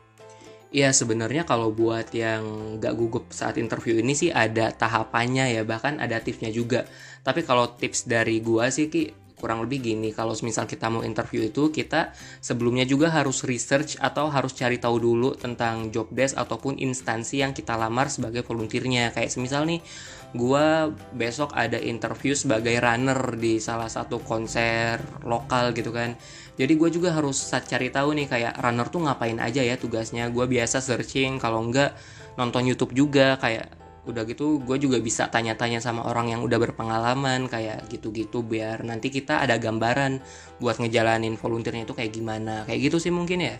Iya 0.74 0.90
sebenarnya 0.90 1.46
kalau 1.46 1.70
buat 1.70 2.10
yang 2.10 2.76
nggak 2.76 2.94
gugup 2.98 3.24
saat 3.30 3.56
interview 3.62 4.02
ini 4.02 4.12
sih 4.12 4.34
ada 4.34 4.74
tahapannya 4.74 5.54
ya 5.54 5.62
bahkan 5.62 5.96
ada 6.02 6.18
tipsnya 6.20 6.50
juga. 6.50 6.84
Tapi 7.22 7.46
kalau 7.46 7.72
tips 7.78 8.04
dari 8.10 8.42
gua 8.42 8.68
sih 8.68 8.90
Ki 8.90 9.23
kurang 9.44 9.60
lebih 9.60 9.84
gini. 9.92 10.16
Kalau 10.16 10.32
misal 10.40 10.64
kita 10.64 10.88
mau 10.88 11.04
interview 11.04 11.44
itu 11.44 11.68
kita 11.68 12.16
sebelumnya 12.40 12.88
juga 12.88 13.12
harus 13.12 13.44
research 13.44 14.00
atau 14.00 14.32
harus 14.32 14.56
cari 14.56 14.80
tahu 14.80 14.96
dulu 14.96 15.36
tentang 15.36 15.92
job 15.92 16.08
desk 16.08 16.40
ataupun 16.40 16.80
instansi 16.80 17.44
yang 17.44 17.52
kita 17.52 17.76
lamar 17.76 18.08
sebagai 18.08 18.40
volunteernya. 18.40 19.12
Kayak 19.12 19.36
semisal 19.36 19.68
nih 19.68 19.84
gua 20.32 20.88
besok 21.12 21.52
ada 21.52 21.76
interview 21.76 22.32
sebagai 22.32 22.72
runner 22.80 23.36
di 23.36 23.60
salah 23.60 23.92
satu 23.92 24.24
konser 24.24 25.04
lokal 25.28 25.76
gitu 25.76 25.92
kan. 25.92 26.16
Jadi 26.54 26.72
gue 26.78 26.86
juga 26.86 27.10
harus 27.10 27.34
cari 27.50 27.90
tahu 27.90 28.14
nih 28.14 28.30
kayak 28.30 28.54
runner 28.62 28.86
tuh 28.86 29.02
ngapain 29.04 29.38
aja 29.42 29.58
ya 29.58 29.74
tugasnya. 29.74 30.30
Gue 30.30 30.46
biasa 30.46 30.78
searching 30.78 31.42
kalau 31.42 31.66
enggak 31.66 31.98
nonton 32.38 32.62
YouTube 32.62 32.94
juga. 32.94 33.34
Kayak 33.42 33.74
udah 34.04 34.22
gitu 34.28 34.60
gue 34.60 34.76
juga 34.76 35.00
bisa 35.00 35.32
tanya-tanya 35.32 35.80
sama 35.80 36.04
orang 36.04 36.28
yang 36.28 36.40
udah 36.44 36.60
berpengalaman 36.60 37.48
kayak 37.48 37.88
gitu-gitu 37.88 38.44
biar 38.44 38.84
nanti 38.84 39.08
kita 39.08 39.40
ada 39.40 39.56
gambaran 39.56 40.20
buat 40.60 40.76
ngejalanin 40.76 41.40
volunteernya 41.40 41.88
itu 41.88 41.96
kayak 41.96 42.12
gimana. 42.12 42.68
Kayak 42.68 42.92
gitu 42.92 42.96
sih 43.00 43.12
mungkin 43.12 43.40
ya. 43.40 43.56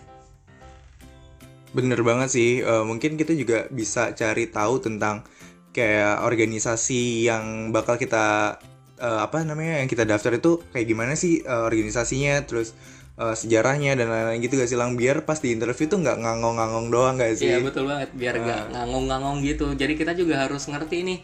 Bener 1.75 1.99
banget 2.07 2.29
sih, 2.31 2.63
Eh, 2.63 2.83
mungkin 2.87 3.19
kita 3.19 3.35
juga 3.35 3.67
bisa 3.67 4.15
cari 4.15 4.47
tahu 4.47 4.79
tentang 4.79 5.27
kayak 5.75 6.23
organisasi 6.23 7.27
yang 7.27 7.75
bakal 7.75 7.99
kita 7.99 8.55
eh, 8.95 9.19
apa 9.27 9.43
namanya 9.43 9.83
yang 9.83 9.89
kita 9.91 10.07
daftar 10.07 10.39
itu 10.39 10.63
kayak 10.71 10.87
gimana 10.87 11.13
sih 11.19 11.43
eh, 11.43 11.63
organisasinya, 11.67 12.47
terus 12.47 12.71
eh, 13.15 13.35
sejarahnya 13.35 13.95
dan 13.95 14.11
lain-lain 14.11 14.43
gitu 14.43 14.59
gak 14.59 14.67
sih 14.67 14.75
lang 14.75 14.99
biar 14.99 15.23
pas 15.23 15.39
di 15.39 15.55
interview 15.55 15.87
tuh 15.87 16.03
nggak 16.03 16.17
ngangong-ngangong 16.19 16.87
doang 16.91 17.15
gak 17.15 17.35
sih? 17.39 17.47
Iya 17.47 17.63
betul 17.63 17.87
banget 17.87 18.09
biar 18.11 18.35
nggak 18.37 18.63
ngangong-ngangong 18.75 19.37
gitu. 19.43 19.71
Jadi 19.73 19.93
kita 19.95 20.11
juga 20.13 20.43
harus 20.43 20.67
ngerti 20.67 20.97
nih 21.03 21.19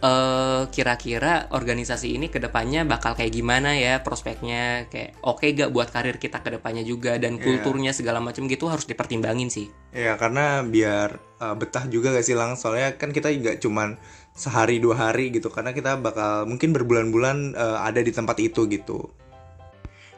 eh 0.00 0.64
kira-kira 0.72 1.52
organisasi 1.52 2.16
ini 2.16 2.32
ke 2.32 2.40
depannya 2.40 2.88
bakal 2.88 3.12
kayak 3.12 3.36
gimana 3.36 3.76
ya 3.76 4.00
prospeknya 4.00 4.88
kayak 4.88 5.12
oke 5.20 5.44
gak 5.44 5.68
buat 5.68 5.92
karir 5.92 6.16
kita 6.16 6.40
ke 6.40 6.56
depannya 6.56 6.80
juga 6.80 7.20
dan 7.20 7.36
Iya. 7.36 7.44
kulturnya 7.44 7.92
segala 7.92 8.16
macam 8.16 8.48
gitu 8.48 8.72
harus 8.72 8.88
dipertimbangin 8.88 9.52
sih. 9.52 9.68
Ya 9.92 10.16
karena 10.16 10.64
biar 10.64 11.20
eh, 11.20 11.52
betah 11.52 11.84
juga 11.92 12.16
gak 12.16 12.24
sih 12.24 12.32
lang 12.32 12.56
soalnya 12.56 12.96
kan 12.96 13.12
kita 13.12 13.28
nggak 13.28 13.60
cuman 13.60 14.00
sehari 14.32 14.80
dua 14.80 14.96
hari 14.96 15.36
gitu 15.36 15.52
karena 15.52 15.76
kita 15.76 16.00
bakal 16.00 16.48
mungkin 16.48 16.72
berbulan-bulan 16.72 17.52
eh, 17.52 17.78
ada 17.84 18.00
di 18.00 18.08
tempat 18.08 18.40
itu 18.40 18.64
gitu. 18.72 19.12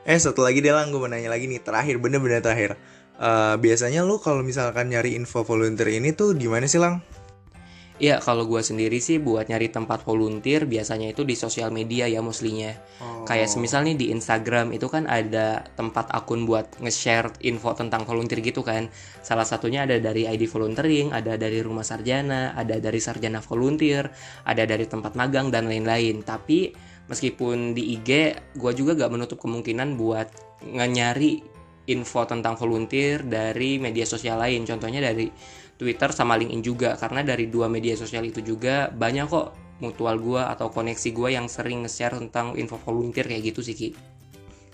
Eh 0.03 0.19
satu 0.19 0.43
lagi 0.43 0.59
deh 0.59 0.75
lang 0.75 0.91
gue 0.91 0.99
mau 0.99 1.07
nanya 1.07 1.31
lagi 1.31 1.47
nih 1.47 1.63
terakhir 1.63 2.03
bener-bener 2.03 2.43
terakhir. 2.43 2.75
Eh, 3.23 3.55
biasanya 3.63 4.03
lu 4.03 4.19
kalau 4.19 4.43
misalkan 4.43 4.91
nyari 4.91 5.15
info 5.15 5.47
volunteer 5.47 5.95
ini 5.95 6.11
tuh 6.11 6.35
di 6.35 6.51
mana 6.51 6.67
sih 6.67 6.83
lang? 6.83 6.99
Iya 8.03 8.19
kalau 8.19 8.51
gue 8.51 8.59
sendiri 8.59 8.99
sih 8.99 9.23
buat 9.23 9.47
nyari 9.47 9.71
tempat 9.71 10.03
volunteer 10.03 10.67
biasanya 10.67 11.15
itu 11.15 11.23
di 11.23 11.39
sosial 11.39 11.71
media 11.71 12.11
ya 12.11 12.19
mostlynya. 12.19 12.75
Oh. 12.99 13.23
Kayak 13.23 13.47
semisal 13.55 13.87
nih 13.87 13.95
di 13.95 14.07
Instagram 14.11 14.75
itu 14.75 14.91
kan 14.91 15.07
ada 15.07 15.63
tempat 15.79 16.11
akun 16.11 16.43
buat 16.43 16.67
nge-share 16.83 17.31
info 17.47 17.71
tentang 17.79 18.03
volunteer 18.03 18.43
gitu 18.43 18.67
kan. 18.67 18.91
Salah 19.23 19.47
satunya 19.47 19.87
ada 19.87 20.03
dari 20.03 20.27
ID 20.27 20.51
volunteering, 20.51 21.15
ada 21.15 21.39
dari 21.39 21.63
rumah 21.63 21.87
sarjana, 21.87 22.59
ada 22.59 22.83
dari 22.83 22.99
sarjana 22.99 23.39
volunteer, 23.39 24.11
ada 24.51 24.67
dari 24.67 24.83
tempat 24.91 25.15
magang 25.15 25.55
dan 25.55 25.71
lain-lain. 25.71 26.27
Tapi 26.27 26.75
meskipun 27.11 27.75
di 27.75 27.99
IG, 27.99 28.11
gue 28.59 28.73
juga 28.75 28.95
gak 28.95 29.13
menutup 29.13 29.39
kemungkinan 29.43 29.99
buat 29.99 30.29
nyari 30.67 31.43
info 31.91 32.23
tentang 32.29 32.55
volunteer 32.55 33.27
dari 33.27 33.79
media 33.83 34.07
sosial 34.07 34.39
lain. 34.39 34.63
Contohnya 34.63 35.03
dari 35.03 35.27
Twitter 35.83 36.15
sama 36.15 36.39
LinkedIn 36.39 36.63
juga 36.63 36.95
karena 36.95 37.27
dari 37.27 37.51
dua 37.51 37.67
media 37.67 37.99
sosial 37.99 38.23
itu 38.23 38.39
juga 38.39 38.87
banyak 38.93 39.27
kok 39.27 39.49
mutual 39.83 40.23
gua 40.23 40.55
atau 40.55 40.71
koneksi 40.71 41.11
gua 41.11 41.35
yang 41.35 41.51
sering 41.51 41.83
nge-share 41.83 42.15
tentang 42.15 42.55
info 42.55 42.79
volunteer 42.79 43.27
kayak 43.27 43.51
gitu 43.51 43.67
sih 43.67 43.75
Ki. 43.75 43.89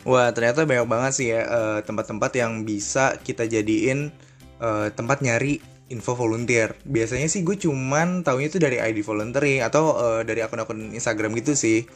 Wah 0.04 0.30
ternyata 0.37 0.68
banyak 0.68 0.85
banget 0.85 1.12
sih 1.16 1.32
ya 1.32 1.42
eh, 1.49 1.78
tempat-tempat 1.80 2.30
yang 2.37 2.68
bisa 2.68 3.16
kita 3.25 3.49
jadiin 3.49 4.12
eh, 4.61 4.88
tempat 4.92 5.25
nyari 5.25 5.64
info 5.88 6.12
volunteer. 6.12 6.76
Biasanya 6.85 7.32
sih 7.32 7.40
gue 7.40 7.56
cuman 7.56 8.20
taunya 8.20 8.52
itu 8.52 8.61
dari 8.61 8.76
ID 8.76 9.00
volunteering 9.00 9.64
atau 9.64 9.97
eh, 9.97 10.23
dari 10.28 10.44
akun-akun 10.44 10.92
Instagram 10.92 11.32
gitu 11.40 11.56
sih. 11.56 11.88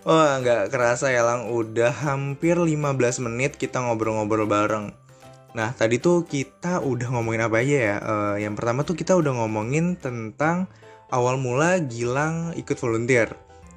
Wah 0.00 0.40
nggak 0.40 0.72
kerasa 0.72 1.12
ya 1.12 1.20
lang, 1.20 1.52
udah 1.52 1.92
hampir 1.92 2.56
15 2.56 3.20
menit 3.20 3.60
kita 3.60 3.84
ngobrol-ngobrol 3.84 4.48
bareng. 4.48 4.96
Nah 5.52 5.76
tadi 5.76 6.00
tuh 6.00 6.24
kita 6.24 6.80
udah 6.80 7.12
ngomongin 7.12 7.44
apa 7.44 7.60
aja 7.60 7.76
ya? 7.76 7.96
Eh, 8.00 8.36
yang 8.48 8.56
pertama 8.56 8.80
tuh 8.80 8.96
kita 8.96 9.12
udah 9.12 9.44
ngomongin 9.44 10.00
tentang 10.00 10.72
awal 11.12 11.36
mula 11.36 11.84
Gilang 11.84 12.56
ikut 12.56 12.80
volunteer. 12.80 13.28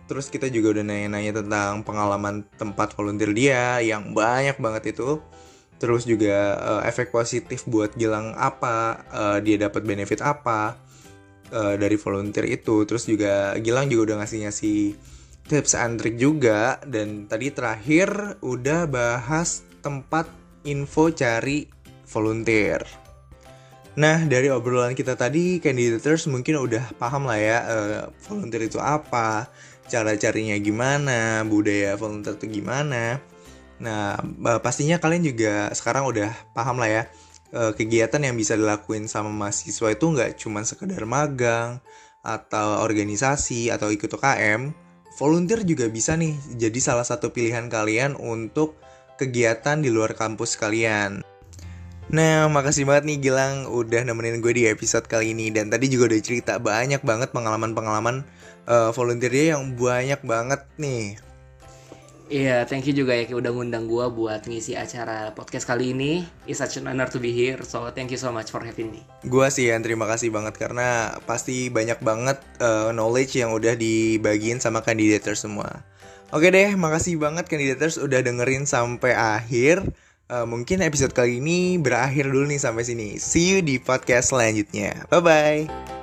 Terus 0.08 0.32
kita 0.32 0.48
juga 0.48 0.80
udah 0.80 0.84
nanya-nanya 0.88 1.44
tentang 1.44 1.84
pengalaman 1.84 2.48
tempat 2.56 2.96
volunteer 2.96 3.36
dia 3.36 3.84
yang 3.84 4.15
banyak 4.15 4.56
banget 4.63 4.96
itu. 4.96 5.20
Terus 5.75 6.08
juga 6.08 6.56
eh, 6.56 6.82
efek 6.88 7.12
positif 7.12 7.68
buat 7.68 8.00
Gilang 8.00 8.32
apa, 8.39 9.03
eh, 9.12 9.38
dia 9.44 9.68
dapat 9.68 9.84
benefit 9.84 10.24
apa. 10.24 10.80
uh, 11.53 11.75
dari 11.77 12.01
volunteer 12.01 12.50
itu. 12.50 12.82
Terus 12.89 13.06
juga 13.06 13.53
Gilang 13.62 13.86
juga 13.86 14.10
udah 14.10 14.25
ngasih-ngasih 14.25 14.98
tips 15.48 15.76
and 15.76 16.00
trick 16.00 16.16
juga 16.16 16.80
dan 16.88 17.28
tadi 17.28 17.52
terakhir 17.52 18.40
udah 18.40 18.88
bahas 18.88 19.64
tempat 19.84 20.28
info 20.64 21.12
cari 21.12 21.68
volunteer. 22.08 22.84
Nah, 23.94 24.26
dari 24.26 24.50
obrolan 24.50 24.98
kita 24.98 25.14
tadi, 25.14 25.62
candidators 25.62 26.26
mungkin 26.26 26.58
udah 26.58 26.98
paham 26.98 27.30
lah 27.30 27.38
ya 27.38 27.58
uh, 27.62 28.02
volunteer 28.26 28.66
itu 28.66 28.82
apa, 28.82 29.46
cara 29.86 30.18
carinya 30.18 30.58
gimana, 30.58 31.46
budaya 31.46 31.94
volunteer 31.94 32.34
itu 32.42 32.58
gimana. 32.64 33.22
Nah, 33.78 34.18
pastinya 34.66 34.98
kalian 34.98 35.30
juga 35.30 35.70
sekarang 35.78 36.10
udah 36.10 36.34
paham 36.58 36.82
lah 36.82 36.90
ya 36.90 37.04
uh, 37.54 37.72
kegiatan 37.78 38.20
yang 38.20 38.34
bisa 38.34 38.58
dilakuin 38.58 39.06
sama 39.06 39.30
mahasiswa 39.30 39.94
itu 39.94 40.06
nggak 40.10 40.42
cuma 40.42 40.66
sekedar 40.66 41.06
magang 41.06 41.78
atau 42.26 42.82
organisasi 42.82 43.70
atau 43.70 43.92
ikut 43.94 44.10
UKM, 44.10 44.74
volunteer 45.17 45.62
juga 45.65 45.89
bisa 45.89 46.17
nih 46.17 46.34
jadi 46.58 46.79
salah 46.82 47.05
satu 47.05 47.29
pilihan 47.29 47.70
kalian 47.70 48.17
untuk 48.17 48.77
kegiatan 49.17 49.79
di 49.79 49.93
luar 49.93 50.17
kampus 50.17 50.58
kalian. 50.58 51.22
Nah, 52.12 52.51
makasih 52.51 52.84
banget 52.84 53.08
nih 53.08 53.17
Gilang 53.29 53.65
udah 53.72 54.03
nemenin 54.03 54.43
gue 54.43 54.53
di 54.53 54.63
episode 54.67 55.08
kali 55.08 55.32
ini 55.32 55.50
dan 55.50 55.72
tadi 55.72 55.88
juga 55.88 56.12
udah 56.12 56.20
cerita 56.20 56.53
banyak 56.60 57.00
banget 57.00 57.32
pengalaman-pengalaman 57.32 58.27
uh, 58.67 58.91
volunteer 58.91 59.32
dia 59.32 59.46
yang 59.55 59.74
banyak 59.79 60.20
banget 60.22 60.62
nih. 60.75 61.15
Iya, 62.34 62.50
yeah, 62.50 62.60
thank 62.66 62.90
you 62.90 62.98
juga 62.98 63.13
ya 63.13 63.30
udah 63.30 63.54
ngundang 63.54 63.86
gue 63.86 64.06
buat 64.10 64.50
ngisi 64.50 64.74
acara 64.74 65.38
podcast 65.38 65.70
kali 65.70 65.94
ini. 65.94 66.25
It's 66.50 66.58
such 66.58 66.82
an 66.82 66.90
honor 66.90 67.06
to 67.13 67.22
be 67.22 67.30
here, 67.30 67.62
so 67.62 67.86
thank 67.94 68.10
you 68.10 68.18
so 68.18 68.34
much 68.34 68.50
for 68.50 68.66
having 68.66 68.90
me. 68.90 69.06
Gue 69.22 69.46
sih 69.54 69.70
yang 69.70 69.86
terima 69.86 70.10
kasih 70.10 70.34
banget 70.34 70.58
karena 70.58 71.13
pasti 71.30 71.70
banyak 71.70 72.02
banget 72.02 72.42
uh, 72.58 72.90
knowledge 72.90 73.38
yang 73.38 73.54
udah 73.54 73.78
dibagiin 73.78 74.58
sama 74.58 74.82
kandidator 74.82 75.38
semua. 75.38 75.86
Oke 76.34 76.50
deh, 76.50 76.74
makasih 76.74 77.22
banget 77.22 77.46
kandidators 77.46 78.02
udah 78.02 78.25
dengerin 78.25 78.66
sampai 78.66 79.13
akhir. 79.13 79.86
Uh, 80.25 80.50
mungkin 80.50 80.82
episode 80.82 81.13
kali 81.13 81.38
ini 81.38 81.78
berakhir 81.78 82.34
dulu 82.34 82.50
nih 82.50 82.58
sampai 82.58 82.82
sini. 82.82 83.22
See 83.22 83.54
you 83.54 83.62
di 83.62 83.78
podcast 83.78 84.34
selanjutnya. 84.34 85.06
Bye 85.13 85.22
bye. 85.22 86.02